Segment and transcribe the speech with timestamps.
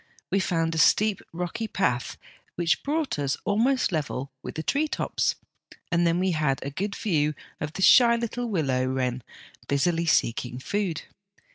[0.31, 2.17] We found a steep, rocky path
[2.55, 5.35] which brought us almost level with the tree tops,
[5.91, 9.21] and then we had a good view of the shy little willow wren
[9.67, 11.03] busily seeking food.